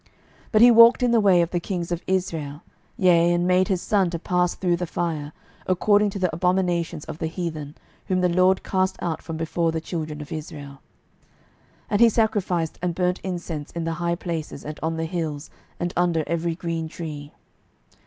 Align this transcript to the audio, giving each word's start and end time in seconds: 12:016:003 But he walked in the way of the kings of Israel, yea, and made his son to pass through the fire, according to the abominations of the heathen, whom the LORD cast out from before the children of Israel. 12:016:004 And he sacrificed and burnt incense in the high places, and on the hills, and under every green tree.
12:016:003 0.05 0.09
But 0.53 0.61
he 0.63 0.71
walked 0.71 1.03
in 1.03 1.11
the 1.11 1.19
way 1.19 1.43
of 1.43 1.51
the 1.51 1.59
kings 1.59 1.91
of 1.91 2.01
Israel, 2.07 2.63
yea, 2.97 3.31
and 3.33 3.45
made 3.45 3.67
his 3.67 3.83
son 3.83 4.09
to 4.09 4.17
pass 4.17 4.55
through 4.55 4.77
the 4.77 4.87
fire, 4.87 5.31
according 5.67 6.09
to 6.09 6.17
the 6.17 6.33
abominations 6.33 7.05
of 7.05 7.19
the 7.19 7.27
heathen, 7.27 7.75
whom 8.07 8.21
the 8.21 8.27
LORD 8.27 8.63
cast 8.63 8.95
out 8.99 9.21
from 9.21 9.37
before 9.37 9.71
the 9.71 9.79
children 9.79 10.19
of 10.19 10.31
Israel. 10.31 10.71
12:016:004 10.71 10.79
And 11.91 12.01
he 12.01 12.09
sacrificed 12.09 12.79
and 12.81 12.95
burnt 12.95 13.19
incense 13.21 13.69
in 13.73 13.83
the 13.83 13.93
high 14.01 14.15
places, 14.15 14.65
and 14.65 14.79
on 14.81 14.97
the 14.97 15.05
hills, 15.05 15.51
and 15.79 15.93
under 15.95 16.23
every 16.25 16.55
green 16.55 16.87
tree. 16.87 17.31